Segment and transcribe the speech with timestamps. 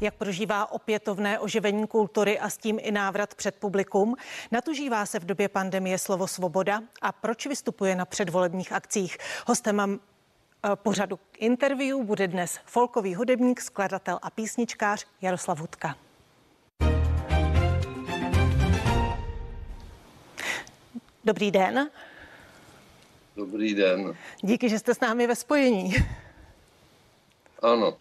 [0.00, 4.16] Jak prožívá opětovné oživení kultury a s tím i návrat před publikum?
[4.50, 9.18] Natužívá se v době pandemie slovo svoboda a proč vystupuje na předvolebních akcích?
[9.46, 15.96] Hostem eh, pořadu interview bude dnes folkový hudebník, skladatel a písničkář Jaroslav Hudka.
[21.24, 21.90] Dobrý den.
[23.36, 24.16] Dobrý den.
[24.42, 25.94] Díky, že jste s námi ve spojení.
[27.62, 27.96] Ano.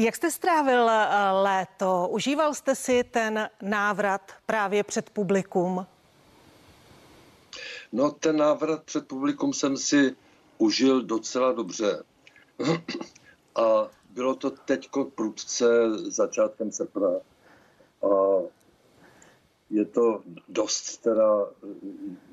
[0.00, 2.08] Jak jste strávil eh, léto?
[2.10, 5.86] Užíval jste si ten návrat právě před publikum?
[7.92, 10.16] No, ten návrat před publikum jsem si
[10.58, 12.02] užil docela dobře.
[13.54, 15.66] A bylo to teďko prudce
[16.10, 17.10] začátkem srpna.
[18.02, 18.08] A
[19.70, 21.46] je to dost teda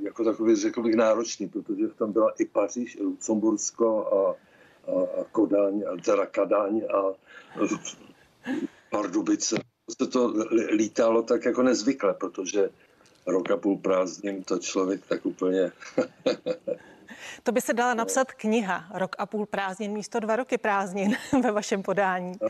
[0.02, 4.45] jako takový, řekl bych, náročný, protože v tom byla i Paříž, i Lucembursko a,
[4.88, 7.02] a, Kodaň, a teda Kadaň a
[8.92, 9.56] Pardubice.
[10.02, 10.34] Se to
[10.70, 12.70] lítalo tak jako nezvykle, protože
[13.28, 15.72] rok a půl prázdnin to člověk tak úplně...
[17.44, 21.52] to by se dala napsat kniha Rok a půl prázdnin místo dva roky prázdnin ve
[21.52, 22.32] vašem podání.
[22.42, 22.48] No,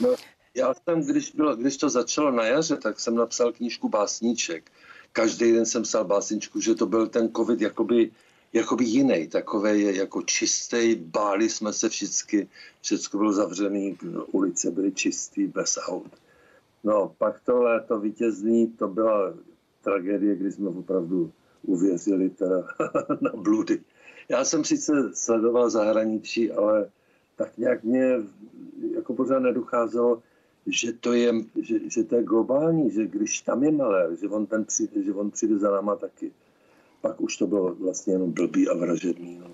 [0.00, 0.14] no,
[0.54, 4.70] já jsem, když, bylo, když to začalo na jaře, tak jsem napsal knížku básníček.
[5.12, 8.10] Každý den jsem psal básničku, že to byl ten covid jakoby,
[8.54, 12.48] jakoby jiný, takový jako čistý, báli jsme se všichni,
[12.82, 13.94] všechno bylo zavřené,
[14.32, 16.10] ulice byly čistý, bez aut.
[16.84, 19.34] No, pak to léto vítězný, to byla
[19.84, 22.56] tragédie, kdy jsme opravdu uvěřili teda
[23.20, 23.80] na bludy.
[24.28, 26.90] Já jsem sice sledoval zahraničí, ale
[27.36, 28.16] tak nějak mě
[28.94, 30.22] jako pořád nedocházelo,
[30.66, 34.46] že to je, že, že to je globální, že když tam je malé, že on,
[34.46, 36.32] ten přijde, že on přijde za náma taky.
[37.04, 39.38] Pak už to bylo vlastně jenom blbý a vražedný.
[39.38, 39.50] No.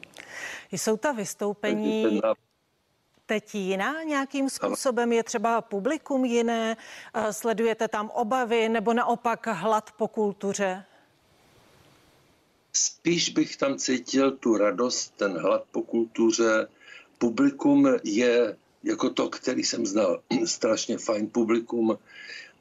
[0.73, 2.20] Jsou ta vystoupení
[3.27, 5.12] teď jiná nějakým způsobem?
[5.12, 6.77] Je třeba publikum jiné?
[7.15, 10.85] Eh, sledujete tam obavy nebo naopak hlad po kultuře?
[12.73, 16.69] Spíš bych tam cítil tu radost, ten hlad po kultuře.
[17.19, 21.98] Publikum je jako to, který jsem znal, strašně fajn publikum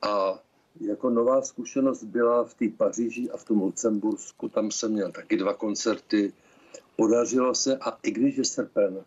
[0.01, 0.39] a
[0.79, 5.37] jako nová zkušenost byla v té Paříži a v tom Lucembursku, tam jsem měl taky
[5.37, 6.33] dva koncerty,
[6.95, 9.03] podařilo se a i když je srpen,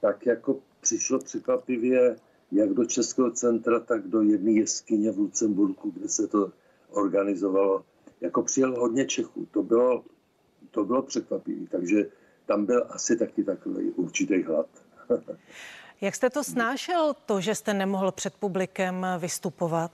[0.00, 2.16] tak jako přišlo překvapivě
[2.52, 6.52] jak do Českého centra, tak do jedné jeskyně v Lucemburku, kde se to
[6.90, 7.84] organizovalo.
[8.20, 10.04] Jako přijel hodně Čechů, to bylo,
[10.70, 12.06] to bylo překvapivé, takže
[12.46, 14.66] tam byl asi taky takový určitý hlad.
[16.00, 19.92] Jak jste to snášel, to, že jste nemohl před publikem vystupovat?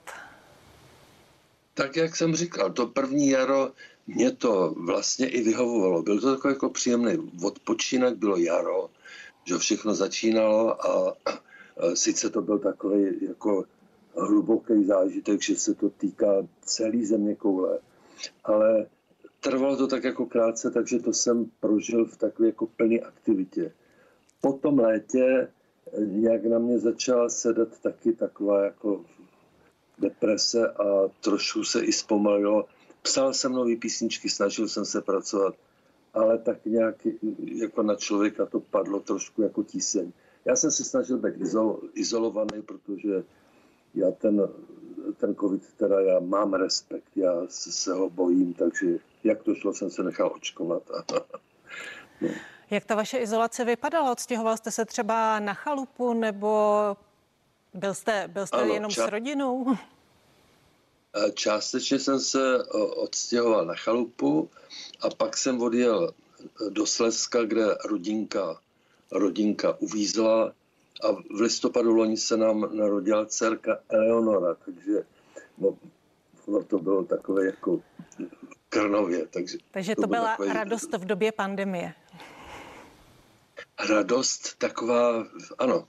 [1.81, 3.73] Tak, jak jsem říkal, to první jaro
[4.07, 6.03] mě to vlastně i vyhovovalo.
[6.03, 8.91] Byl to takový jako příjemný odpočinek, bylo jaro,
[9.45, 11.41] že všechno začínalo a, a
[11.95, 13.65] sice to byl takový jako
[14.17, 17.79] hluboký zážitek, že se to týká celé země koule,
[18.45, 18.87] ale
[19.41, 23.73] trvalo to tak jako krátce, takže to jsem prožil v takové jako plné aktivitě.
[24.41, 25.49] Po tom létě
[25.99, 29.05] nějak na mě začala sedat taky taková jako
[30.01, 32.65] deprese a trošku se i zpomalilo.
[33.03, 35.55] Psal jsem nové písničky, snažil jsem se pracovat,
[36.15, 36.97] ale tak nějak
[37.39, 40.13] jako na člověka to padlo trošku jako tíseň.
[40.45, 43.25] Já jsem se snažil být izol, izolovaný, protože
[43.95, 44.49] já ten,
[45.17, 48.87] ten covid, teda já mám respekt, já se, se ho bojím, takže
[49.25, 50.83] jak to šlo, jsem se nechal očkovat.
[52.21, 52.29] no.
[52.71, 54.13] Jak ta vaše izolace vypadala?
[54.13, 56.97] Odstěhoval jste se třeba na chalupu nebo
[57.75, 59.77] byl jste, byl jste ano, jenom ča- s rodinou?
[61.17, 62.65] Eh, částečně jsem se
[62.97, 64.51] odstěhoval na chalupu
[65.01, 68.61] a pak jsem odjel eh, do Slezska, kde rodinka,
[69.11, 70.53] rodinka uvízla
[71.03, 75.03] a v listopadu loni se nám narodila dcerka Eleonora, takže
[75.59, 75.79] no,
[76.49, 77.81] no to bylo takové jako
[78.69, 79.27] Krnově.
[79.27, 80.53] Takže, takže to, to byla takový...
[80.53, 81.95] radost v době pandemie
[83.89, 85.27] radost taková,
[85.59, 85.89] ano,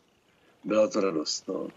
[0.64, 1.48] byla to radost.
[1.48, 1.68] No.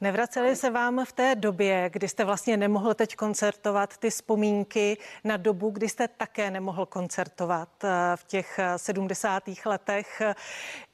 [0.00, 5.36] Nevraceli se vám v té době, kdy jste vlastně nemohl teď koncertovat, ty vzpomínky na
[5.36, 9.48] dobu, kdy jste také nemohl koncertovat eh, v těch 70.
[9.48, 10.22] Eh, letech,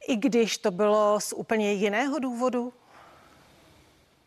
[0.07, 2.73] i když to bylo z úplně jiného důvodu?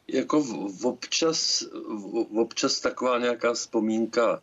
[0.08, 4.40] Jako v, občas, v, občas taková nějaká vzpomínka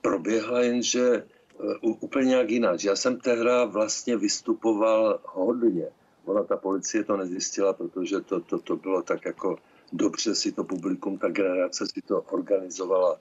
[0.00, 1.22] proběhla, jenže
[1.60, 2.84] Eh, úplně nějak jinak.
[2.84, 5.86] Já jsem tehda vlastně vystupoval hodně.
[6.28, 9.58] Ona ta policie to nezjistila, protože to, to, to bylo tak jako
[9.92, 13.20] dobře si to publikum, ta generace si to organizovala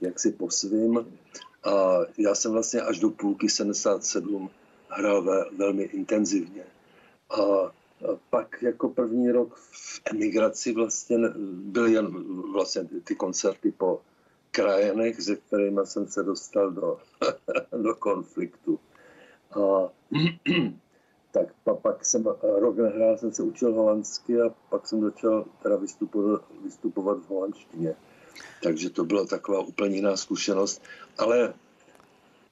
[0.00, 1.18] jaksi po svým.
[1.64, 4.50] A já jsem vlastně až do půlky 77
[4.88, 6.64] hrál ve, velmi intenzivně.
[7.30, 7.72] A
[8.30, 12.06] pak jako první rok v emigraci vlastně byly jen
[12.52, 14.00] vlastně ty koncerty po
[14.50, 16.98] krajenech, ze kterými jsem se dostal do,
[17.82, 18.78] do konfliktu.
[19.50, 19.88] A,
[21.34, 25.76] tak pa, pak jsem rok nehrál, jsem se učil holandsky a pak jsem začal teda
[25.76, 27.94] vystupovat, vystupovat v holandštině.
[28.62, 30.82] Takže to byla taková úplně jiná zkušenost.
[31.18, 31.54] Ale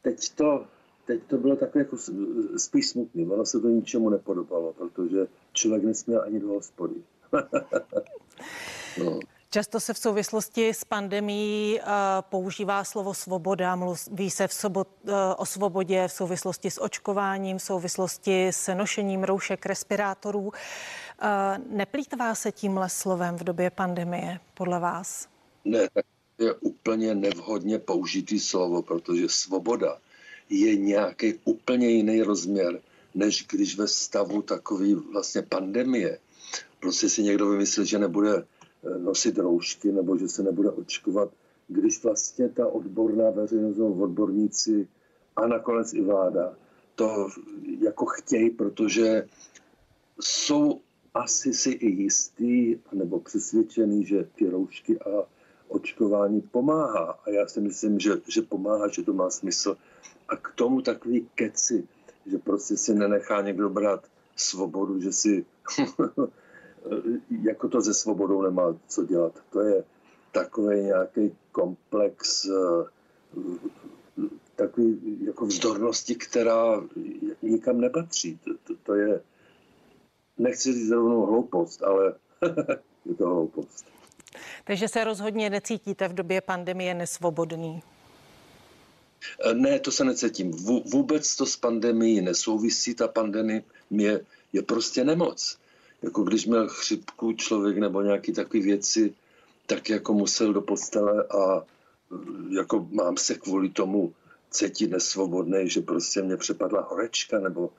[0.03, 0.67] teď to,
[1.07, 1.97] teď to bylo takové jako
[2.57, 3.27] spíš smutný.
[3.27, 6.95] Ono se to ničemu nepodobalo, protože člověk nesměl ani do hospody.
[9.05, 9.21] no.
[9.53, 11.89] Často se v souvislosti s pandemí uh,
[12.21, 17.63] používá slovo svoboda, mluví se v sobot, uh, o svobodě v souvislosti s očkováním, v
[17.63, 20.41] souvislosti s nošením roušek, respirátorů.
[20.41, 20.53] Uh,
[21.71, 25.29] neplýtvá se tímhle slovem v době pandemie, podle vás?
[25.65, 26.05] Ne, tak
[26.39, 29.99] je úplně nevhodně použitý slovo, protože svoboda
[30.49, 32.81] je nějaký úplně jiný rozměr,
[33.15, 36.19] než když ve stavu takový vlastně pandemie
[36.81, 38.45] prostě si někdo vymyslí, že nebude
[38.99, 41.31] nosit roušky nebo že se nebude očkovat,
[41.69, 44.89] když vlastně ta odborná veřejnost, odborníci
[45.37, 46.57] a nakonec i vláda
[46.95, 47.29] to
[47.81, 49.29] jako chtějí, protože
[50.21, 50.81] jsou
[51.15, 55.27] asi si i jistý nebo přesvědčený, že ty roušky a
[55.69, 57.19] očkování pomáhá.
[57.25, 59.77] A já si myslím, že, že pomáhá, že to má smysl.
[60.29, 61.89] A k tomu takový keci,
[62.27, 64.07] že prostě si nenechá někdo brát
[64.37, 65.45] svobodu, že si
[67.43, 69.33] jako to se svobodou nemá co dělat.
[69.51, 69.85] To je
[70.33, 72.85] takový nějaký komplex eh,
[74.57, 76.83] takový jako vzdornosti, která
[77.43, 78.39] nikam nepatří.
[78.45, 79.21] To, to, to je,
[80.39, 82.15] nechci říct rovnou hloupost, ale
[83.07, 83.85] je to hloupost.
[84.65, 87.83] Takže se rozhodně necítíte v době pandemie nesvobodný?
[89.45, 90.51] E, ne, to se necítím.
[90.93, 92.95] Vůbec to s pandemií nesouvisí.
[92.95, 94.21] Ta pandemie je,
[94.53, 95.59] je prostě nemoc.
[96.03, 99.15] Jako když měl chřipku člověk nebo nějaký takové věci,
[99.67, 101.63] tak jako musel do postele a
[102.49, 104.13] jako mám se kvůli tomu
[104.51, 107.71] cítit nesvobodný, že prostě mě přepadla horečka, nebo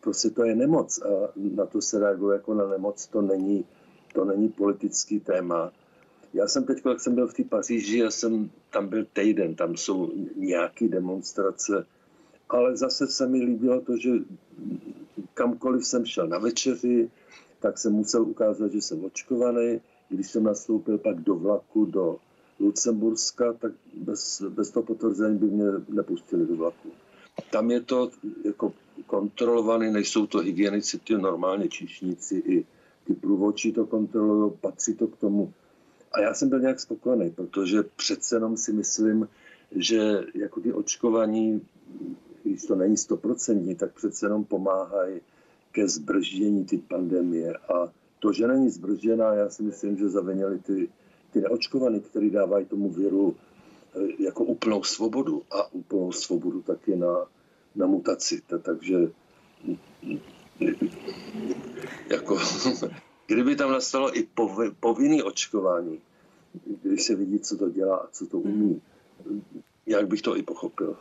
[0.00, 3.64] prostě to je nemoc a na to se reaguje jako na nemoc, to není,
[4.14, 5.72] to není politický téma.
[6.34, 9.76] Já jsem teď, jak jsem byl v té Paříži, já jsem tam byl týden, tam
[9.76, 11.86] jsou nějaké demonstrace,
[12.48, 14.10] ale zase se mi líbilo to, že
[15.34, 17.10] kamkoliv jsem šel na večeři,
[17.60, 19.80] tak jsem musel ukázat, že jsem očkovaný.
[20.08, 22.16] Když jsem nastoupil pak do vlaku do
[22.60, 26.88] Lucemburska, tak bez, bez toho potvrzení by mě nepustili do vlaku.
[27.50, 28.10] Tam je to
[28.44, 28.72] jako
[29.06, 32.66] kontrolovaný, nejsou to hygienici, ty normálně číšníci i
[33.06, 35.52] ty průvodčí to kontrolují, patří to k tomu
[36.12, 39.28] a já jsem byl nějak spokojený, protože přece jenom si myslím,
[39.70, 41.66] že jako ty očkovaní,
[42.42, 45.20] když to není stoprocentní, tak přece jenom pomáhají
[45.72, 47.54] ke zbrždění ty pandemie.
[47.56, 50.88] A to, že není zbržděná, já si myslím, že zavinili ty,
[51.32, 53.36] ty neočkovaní, který dávají tomu viru
[53.94, 57.26] eh, jako úplnou svobodu a úplnou svobodu taky na,
[57.74, 58.42] na mutaci.
[58.62, 58.96] Takže
[62.10, 62.38] jako
[63.30, 64.28] Kdyby tam nastalo i
[64.80, 66.00] povinný očkování,
[66.82, 68.82] když se vidí, co to dělá a co to umí,
[69.86, 70.96] jak bych to i pochopil.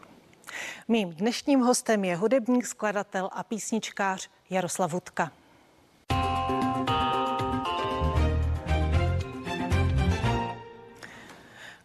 [0.87, 5.31] Mým dnešním hostem je hudebník, skladatel a písničkář Jaroslav Vudka.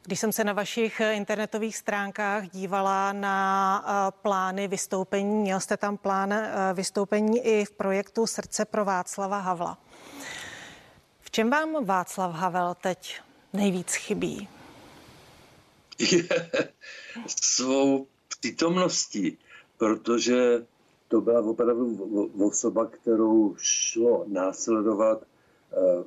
[0.02, 5.96] Když jsem se na vašich internetových stránkách dívala na eh, plány vystoupení, měl jste tam
[5.96, 9.78] plán eh, vystoupení i v projektu Srdce pro Václava Havla
[11.34, 13.20] čem vám Václav Havel teď
[13.52, 14.48] nejvíc chybí?
[15.98, 16.28] Je
[17.26, 19.38] svou přítomností,
[19.76, 20.66] protože
[21.08, 21.96] to byla opravdu
[22.46, 25.24] osoba, kterou šlo následovat.
[25.72, 26.04] Eh,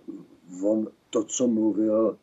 [0.64, 2.18] on to, co mluvil,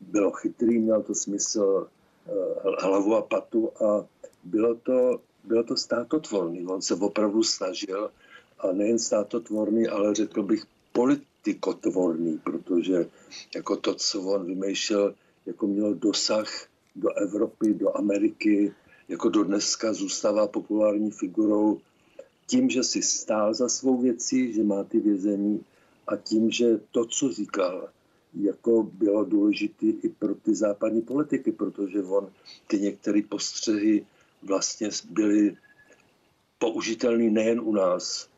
[0.00, 1.86] bylo chytrý, měl to smysl
[2.26, 2.30] eh,
[2.78, 4.06] hlavu a patu a
[4.44, 6.66] bylo to, bylo to státotvorný.
[6.66, 8.10] On se opravdu snažil
[8.58, 13.10] a nejen státotvorný, ale řekl bych politikotvorný, protože
[13.54, 15.14] jako to, co on vymýšlel,
[15.46, 16.48] jako měl dosah
[16.96, 18.74] do Evropy, do Ameriky,
[19.08, 21.80] jako do dneska zůstává populární figurou
[22.46, 25.64] tím, že si stál za svou věcí, že má ty vězení
[26.06, 27.88] a tím, že to, co říkal,
[28.34, 32.30] jako bylo důležité i pro ty západní politiky, protože on
[32.66, 34.06] ty některé postřehy
[34.42, 35.56] vlastně byly
[36.58, 38.28] použitelné nejen u nás,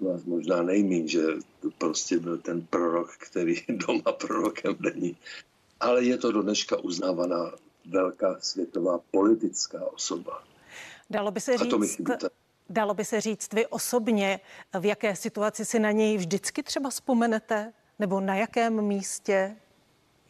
[0.00, 1.22] nás možná nejmín, že
[1.60, 5.16] to prostě byl ten prorok, který doma prorokem není.
[5.80, 7.52] Ale je to do dneška uznávaná
[7.84, 10.44] velká světová politická osoba.
[11.10, 12.00] Dalo by se říct,
[12.72, 14.40] Dalo by se říct, vy osobně,
[14.80, 17.72] v jaké situaci si na něj vždycky třeba vzpomenete?
[17.98, 19.56] Nebo na jakém místě?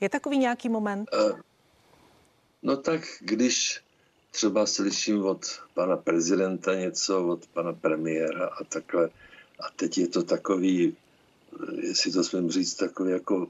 [0.01, 1.09] Je takový nějaký moment?
[1.13, 1.39] Uh,
[2.63, 3.81] no tak, když
[4.31, 9.09] třeba slyším od pana prezidenta něco, od pana premiéra a takhle,
[9.61, 10.97] a teď je to takový,
[11.83, 13.47] jestli to smím říct, takový jako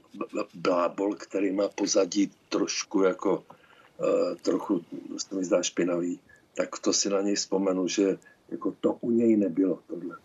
[0.53, 3.43] blábol, který má pozadí trošku jako,
[3.97, 4.85] uh, trochu,
[5.17, 6.19] se mi zdá špinavý,
[6.55, 8.17] tak to si na něj vzpomenu, že
[8.49, 10.15] jako to u něj nebylo tohle.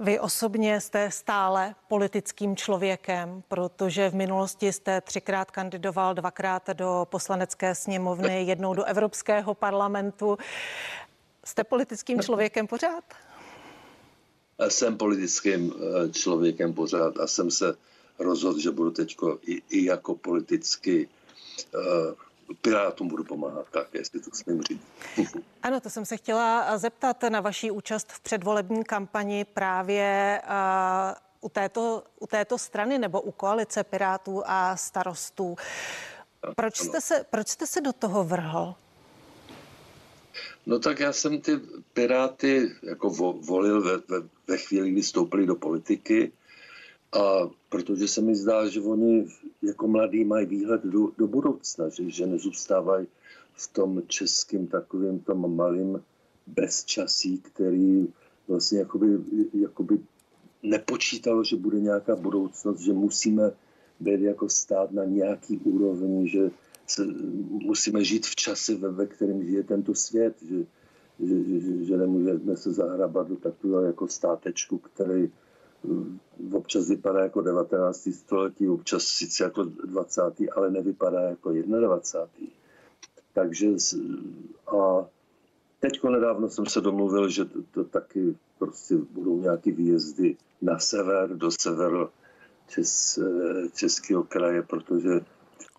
[0.00, 7.74] Vy osobně jste stále politickým člověkem, protože v minulosti jste třikrát kandidoval, dvakrát do poslanecké
[7.74, 10.38] sněmovny, jednou do Evropského parlamentu.
[11.44, 13.04] Jste politickým člověkem pořád?
[14.68, 17.76] Jsem politickým eh, člověkem pořád a jsem se
[18.18, 19.16] rozhodl, že budu teď
[19.46, 21.08] i, i jako politicky
[21.74, 21.80] uh,
[22.62, 24.82] Pirátům budu pomáhat, tak jestli to smím říct.
[25.62, 31.48] Ano, to jsem se chtěla zeptat na vaší účast v předvolební kampani právě uh, u,
[31.48, 35.56] této, u této strany nebo u koalice Pirátů a starostů.
[36.56, 38.74] Proč jste, se, proč jste se do toho vrhl?
[40.66, 41.60] No tak já jsem ty
[41.92, 46.32] Piráty jako volil ve, ve, ve chvíli, kdy vstoupili do politiky
[47.12, 49.26] a protože se mi zdá, že oni
[49.62, 53.06] jako mladí mají výhled do, do budoucna, že, že nezůstávají
[53.52, 56.02] v tom českým takovým tom malým
[56.46, 58.08] bezčasí, který
[58.48, 59.06] vlastně jakoby,
[59.54, 59.98] jakoby
[60.62, 63.52] nepočítalo, že bude nějaká budoucnost, že musíme
[64.00, 66.50] být jako stát na nějaký úrovni, že
[66.86, 67.06] se,
[67.48, 70.64] musíme žít v čase, ve, ve kterém žije tento svět, že,
[71.20, 75.30] že, že, že nemůžeme se zahrabat do takového jako státečku, který
[76.52, 78.08] občas vypadá jako 19.
[78.12, 80.22] století, občas sice jako 20.,
[80.56, 82.52] ale nevypadá jako 21.
[83.32, 83.68] Takže
[84.66, 85.06] a
[85.80, 91.36] teďko nedávno jsem se domluvil, že to, to taky prostě budou nějaký výjezdy na sever,
[91.36, 92.08] do severu
[92.68, 93.18] Čes,
[93.74, 95.20] Českého kraje, protože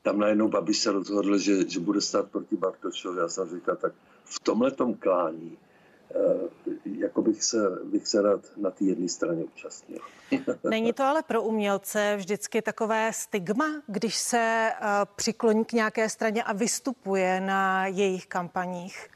[0.03, 3.20] tam najednou Babiš se rozhodl, že, že bude stát proti Bartošovi.
[3.20, 3.93] Já jsem říkal, tak
[4.25, 5.70] v tomhle klání Eh,
[6.86, 10.00] jako bych se, bych se rád na té jedné straně účastnil.
[10.70, 16.44] Není to ale pro umělce vždycky takové stigma, když se uh, přikloní k nějaké straně
[16.44, 19.08] a vystupuje na jejich kampaních?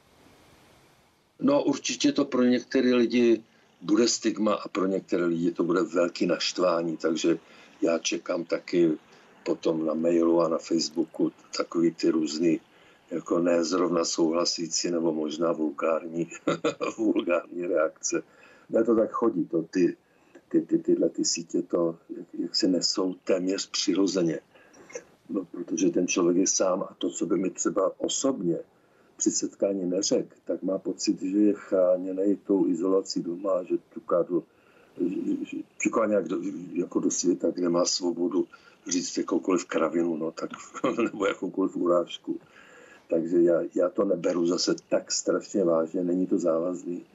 [1.40, 3.44] No určitě to pro některé lidi
[3.82, 7.38] bude stigma a pro některé lidi to bude velký naštvání, takže
[7.82, 8.92] já čekám taky
[9.44, 12.60] potom na mailu a na Facebooku takový ty různý
[13.16, 16.28] jako ne zrovna souhlasící nebo možná vulgární,
[16.98, 18.24] vulgární reakce.
[18.70, 19.98] Ne, to tak chodí, to ty,
[20.50, 24.40] ty, ty, tyhle ty sítě to jak, jak se nesou téměř přirozeně.
[25.30, 28.60] No, protože ten člověk je sám a to, co by mi třeba osobně
[29.18, 34.44] při setkání neřekl, tak má pocit, že je chráněný tou izolací doma, že tuká do,
[35.44, 35.58] že,
[36.08, 36.38] nějak do,
[36.74, 38.48] jako do světa, kde má svobodu
[38.88, 40.50] říct jakoukoliv kravinu, no, tak,
[41.04, 42.40] nebo jakoukoliv urážku.
[43.10, 47.06] Takže já, já to neberu zase tak strašně vážně, není to závazný.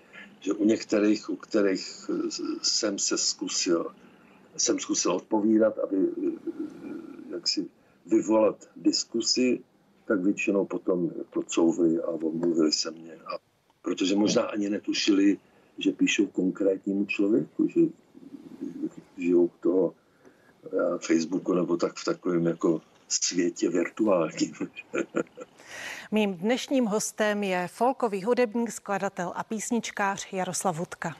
[0.40, 2.10] Že u některých, u kterých
[2.62, 3.86] jsem se zkusil,
[4.56, 5.96] jsem zkusil odpovídat, aby
[7.30, 7.66] jak si
[8.06, 9.60] vyvolat diskusi,
[10.04, 13.14] tak většinou potom to couvli a omluvili se mě.
[13.14, 13.38] A
[13.82, 15.38] protože možná ani netušili,
[15.78, 17.80] že píšou konkrétnímu člověku, že
[19.18, 19.94] žijou toho
[20.98, 22.80] Facebooku nebo tak v takovém jako
[23.12, 24.54] světě virtuálním.
[26.10, 31.16] Mým dnešním hostem je folkový hudebník, skladatel a písničkář Jaroslav Vudka.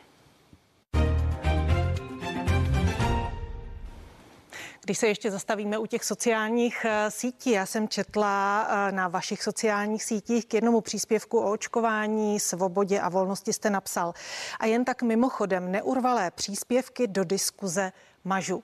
[4.85, 9.43] Když se ještě zastavíme u těch sociálních eh, sítí, já jsem četla eh, na vašich
[9.43, 14.15] sociálních sítích k jednomu příspěvku o očkování, svobodě a volnosti jste napsal.
[14.61, 17.93] A jen tak mimochodem neurvalé příspěvky do diskuze
[18.25, 18.63] mažu.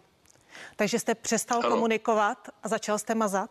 [0.77, 1.71] Takže jste přestal ano.
[1.71, 3.51] komunikovat a začal jste mazat?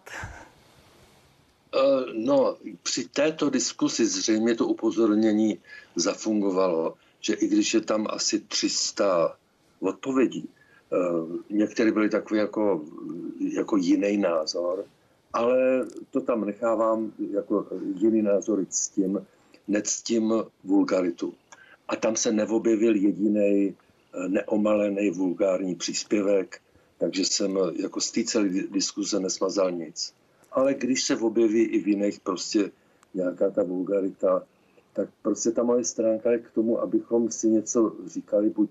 [1.75, 5.59] Eh, no, při této diskusi zřejmě to upozornění
[5.95, 9.35] zafungovalo, že i když je tam asi 300
[9.79, 10.97] odpovědí, eh,
[11.49, 12.85] některé byly takové jako,
[13.39, 14.85] jako jiný názor,
[15.33, 19.27] ale to tam nechávám jako jiný názor ctím,
[19.67, 20.33] nectím
[20.63, 21.33] vulgaritu.
[21.87, 26.61] A tam se neobjevil jediný eh, neomalený vulgární příspěvek,
[27.05, 30.13] takže jsem jako z té celé diskuze nesmazal nic
[30.55, 32.71] ale když se objeví i v jiných prostě
[33.13, 34.43] nějaká ta vulgarita,
[34.93, 38.69] tak prostě ta moje stránka je k tomu, abychom si něco říkali, buď,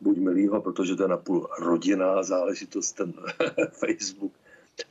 [0.00, 3.14] buď milýho, protože to je napůl rodinná záležitost, ten
[3.70, 4.32] Facebook,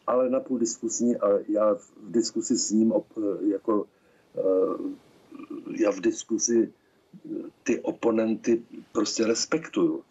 [0.08, 3.06] ale napůl diskusní a já v diskusi s ním op,
[3.48, 3.88] jako
[4.34, 4.92] uh,
[5.80, 6.74] já v diskuzi
[7.64, 10.04] ty oponenty prostě respektuju.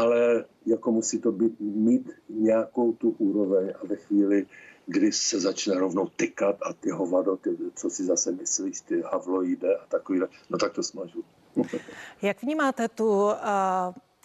[0.00, 4.46] Ale jako musí to být, mít nějakou tu úroveň a ve chvíli,
[4.86, 9.76] kdy se začne rovnou tykat a ty hovado, ty, co si zase myslíš, ty havloide
[9.76, 11.24] a takový, no tak to smažu.
[12.22, 13.32] Jak vnímáte tu uh,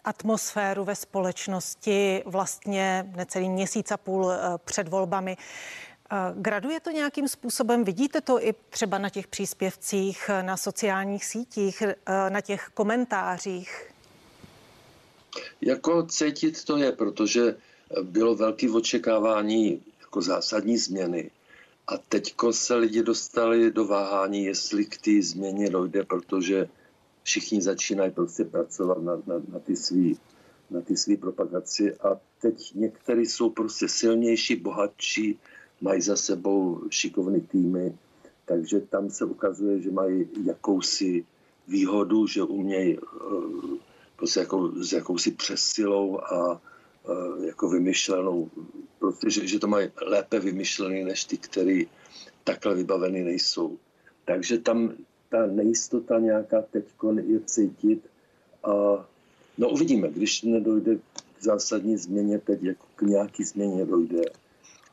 [0.03, 4.33] atmosféru ve společnosti vlastně necelý měsíc a půl uh,
[4.65, 5.37] před volbami?
[6.11, 7.83] Uh, graduje to nějakým způsobem?
[7.83, 11.83] Vidíte to i třeba na těch příspěvcích, na sociálních sítích,
[12.29, 13.94] na těch komentářích?
[15.61, 17.55] Jako cítit to je, protože
[18.01, 21.31] bylo velké očekávání jako zásadní změny.
[21.87, 26.69] A teďko se lidi dostali do váhání, jestli k té změně dojde, protože
[27.23, 30.17] všichni začínají prostě pracovat na, na, na ty svý
[30.69, 35.39] na ty svý propagaci a teď někteří jsou prostě silnější, bohatší,
[35.81, 37.97] mají za sebou šikovný týmy,
[38.45, 41.25] takže tam se ukazuje, že mají jakousi
[41.67, 43.77] výhodu, že umějí uh,
[44.15, 46.61] prostě jako, s jakousi přesilou a
[47.09, 48.49] uh, jako vymyšlenou,
[48.99, 51.87] prostě, že, že to mají lépe vymyšlený než ty, který
[52.43, 53.77] takhle vybavený nejsou.
[54.25, 54.93] Takže tam
[55.29, 56.85] ta nejistota nějaká teď
[57.25, 58.09] je cítit.
[58.63, 58.71] A,
[59.57, 64.21] no uvidíme, když nedojde k zásadní změně, teď jako k nějaký změně dojde,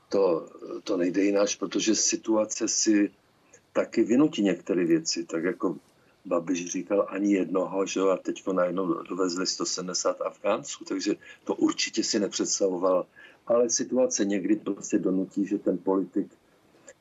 [0.09, 0.49] to,
[0.85, 3.11] to nejde jináč, protože situace si
[3.73, 5.77] taky vynutí některé věci, tak jako
[6.25, 11.15] Babiš říkal ani jednoho, že a teď najednou dovezli 170 Afgánců, takže
[11.45, 13.07] to určitě si nepředstavoval.
[13.47, 16.33] Ale situace někdy prostě donutí, že ten politik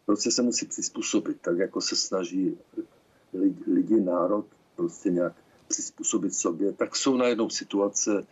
[0.06, 2.58] prostě se musí přizpůsobit, tak jako se snaží
[3.34, 5.34] lidi, lidi národ prostě nějak
[5.68, 8.28] přizpůsobit sobě, tak jsou najednou situace,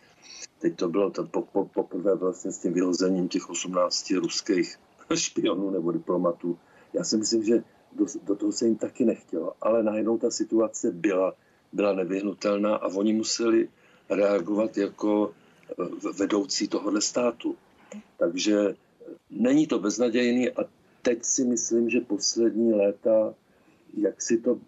[0.58, 4.76] teď to bylo to po, poprvé vlastně s tím vyhozením těch 18 ruských
[5.14, 6.58] špionů nebo diplomatů.
[6.92, 10.90] Já si myslím, že do, do toho se jim taky nechtělo, ale najednou ta situace
[10.90, 11.34] byla,
[11.72, 13.68] byla nevyhnutelná a oni museli
[14.10, 15.32] reagovat jako
[15.70, 17.56] eh, vedoucí tohohle státu.
[18.16, 18.74] Takže
[19.30, 20.64] není to beznadějný a
[21.02, 23.34] teď si myslím, že poslední léta,
[23.94, 24.58] jak si to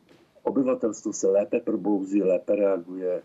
[0.43, 3.23] obyvatelstvo se lépe probouzí, lépe reaguje,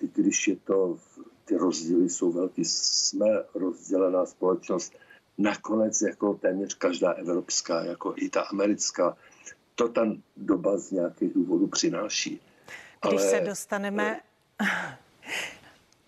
[0.00, 0.98] i když je to,
[1.44, 4.92] ty rozdíly jsou velký, jsme rozdělená společnost,
[5.38, 9.16] nakonec jako téměř každá evropská, jako i ta americká,
[9.74, 12.40] to ta doba z nějakých důvodů přináší.
[13.08, 14.20] Když Ale, se dostaneme...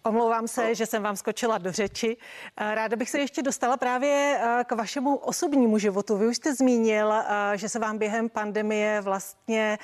[0.07, 0.75] Omlouvám se, no.
[0.75, 2.17] že jsem vám skočila do řeči.
[2.57, 6.17] Eh, ráda bych se ještě dostala právě eh, k vašemu osobnímu životu.
[6.17, 9.79] Vy už jste zmínil, eh, že se vám během pandemie vlastně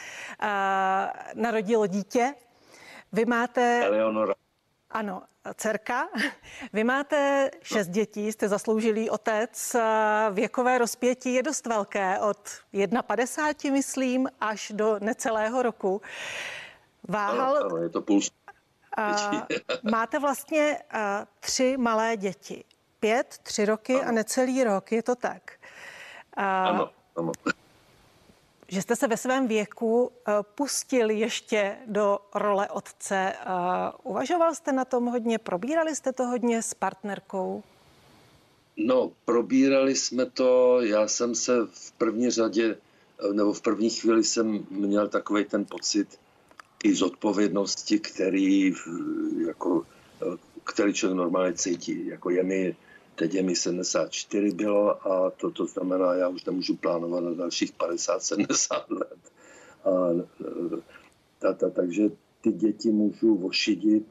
[1.34, 2.34] narodilo dítě.
[3.12, 3.82] Vy máte...
[3.84, 4.34] Eleonora.
[4.90, 5.22] Ano,
[5.54, 6.08] dcerka.
[6.72, 7.92] Vy máte šest no.
[7.92, 9.76] dětí, jste zasloužilý otec.
[10.30, 16.02] Věkové rozpětí je dost velké, od 1,50, myslím, až do necelého roku.
[17.08, 17.56] Váhal...
[17.56, 18.20] Ano, ano, je to půl
[19.90, 21.00] máte vlastně uh,
[21.40, 22.64] tři malé děti.
[23.00, 24.08] Pět, tři roky ano.
[24.08, 25.52] a necelý rok, je to tak?
[26.38, 27.32] Uh, ano, ano.
[28.72, 30.10] Že jste se ve svém věku uh,
[30.54, 33.32] pustil ještě do role otce.
[33.46, 35.38] Uh, uvažoval jste na tom hodně?
[35.38, 37.62] Probírali jste to hodně s partnerkou?
[38.76, 40.80] No, probírali jsme to.
[40.80, 42.76] Já jsem se v první řadě,
[43.32, 46.18] nebo v první chvíli jsem měl takový ten pocit,
[46.84, 48.74] i zodpovědnosti, který,
[49.46, 49.86] jako,
[50.64, 52.06] který člověk normálně cítí.
[52.06, 52.76] Jako je mi,
[53.20, 57.72] teď je mi 74 bylo a to, to znamená, já už nemůžu plánovat na dalších
[57.72, 59.18] 50-70 let.
[59.84, 59.90] A,
[61.38, 64.04] ta, ta, takže ty děti můžu vošidit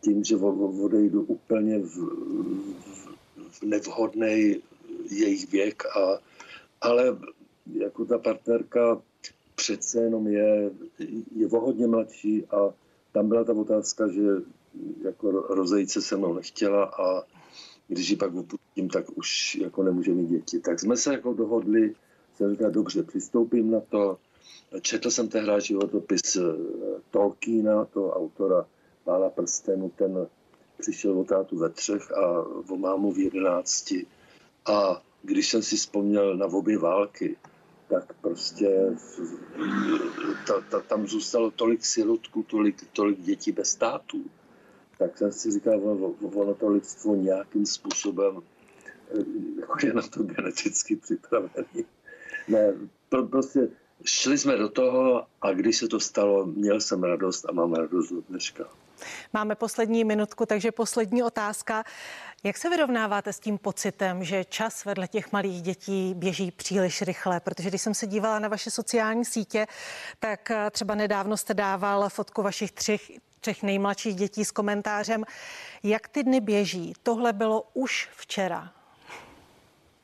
[0.00, 1.96] tím, že odejdu úplně v,
[3.50, 4.56] v, nevhodný
[5.10, 6.18] jejich věk, a,
[6.80, 7.18] ale
[7.72, 9.02] jako ta partnerka
[9.54, 10.70] přece jenom je,
[11.36, 12.74] je o hodně mladší a
[13.12, 14.22] tam byla ta otázka, že
[15.04, 17.35] jako rozejce se mnou nechtěla a
[17.88, 20.60] když ji pak opustím, tak už jako nemůže mít děti.
[20.60, 21.94] Tak jsme se jako dohodli,
[22.36, 24.18] jsem říkal, dobře, přistoupím na to.
[24.80, 26.42] Četl jsem tehdy životopis eh,
[27.10, 28.66] Tolkiena, toho autora
[29.04, 30.26] Pála prstenu, ten
[30.78, 34.06] přišel o tátu ve třech a o mámu v jedenácti.
[34.66, 37.36] A když jsem si vzpomněl na obě války,
[37.88, 38.96] tak prostě
[40.46, 44.24] ta, ta, tam zůstalo tolik sirotků, tolik, tolik dětí bez států.
[44.98, 45.80] Tak jsem si říkal,
[46.34, 48.42] ono to lidstvo nějakým způsobem
[49.60, 51.84] jako je na to geneticky připravený.
[52.48, 52.72] Ne,
[53.08, 53.68] pro, prostě
[54.04, 58.10] šli jsme do toho a když se to stalo, měl jsem radost a mám radost
[58.10, 58.64] do dneška.
[59.32, 61.84] Máme poslední minutku, takže poslední otázka.
[62.44, 67.40] Jak se vyrovnáváte s tím pocitem, že čas vedle těch malých dětí běží příliš rychle?
[67.40, 69.66] Protože když jsem se dívala na vaše sociální sítě,
[70.18, 73.10] tak eh, třeba nedávno jste dával fotku vašich třech,
[73.46, 75.24] třech nejmladších dětí s komentářem,
[75.82, 76.92] jak ty dny běží.
[77.02, 78.72] Tohle bylo už včera.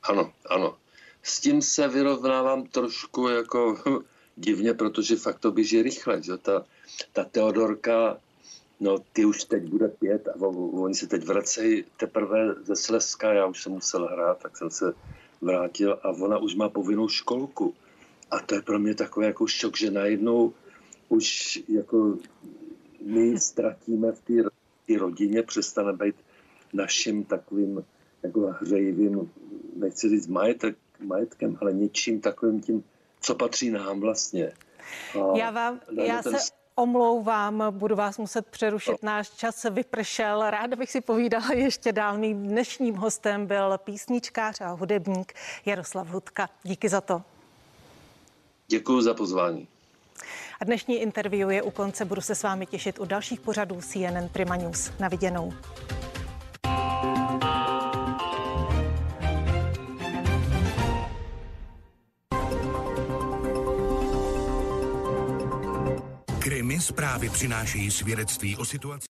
[0.03, 0.77] Ano, ano.
[1.23, 3.77] S tím se vyrovnávám trošku jako
[4.35, 6.23] divně, protože fakt to běží rychle.
[6.23, 6.37] Že?
[6.37, 6.65] Ta,
[7.13, 8.17] ta Teodorka
[8.79, 13.45] No, ty už teď bude pět a oni se teď vracejí teprve ze Slezska, já
[13.45, 14.93] už jsem musel hrát, tak jsem se
[15.41, 17.73] vrátil a ona už má povinnou školku.
[18.31, 20.53] A to je pro mě takový jako šok, že najednou
[21.09, 22.17] už jako
[23.05, 24.21] my ztratíme v
[24.87, 26.15] té rodině, přestane být
[26.73, 27.83] naším takovým
[28.23, 29.31] jako hřejivým,
[29.75, 32.83] nechci říct majetek, majetkem, ale něčím takovým tím,
[33.21, 34.51] co patří nám vlastně.
[35.13, 36.39] A já vám, já ten...
[36.39, 39.03] se omlouvám, budu vás muset přerušit.
[39.03, 40.49] Náš čas vypršel.
[40.49, 42.17] Ráda bych si povídala ještě dál.
[42.17, 45.33] Mým dnešním hostem byl písničkář a hudebník
[45.65, 46.49] Jaroslav Hudka.
[46.63, 47.21] Díky za to.
[48.67, 49.67] Děkuji za pozvání.
[50.63, 52.05] A dnešní interview je u konce.
[52.05, 54.91] Budu se s vámi těšit u dalších pořadů CNN Prima News.
[54.99, 55.53] Na viděnou.
[66.39, 69.07] Krimi zprávy přinášejí svědectví o situaci.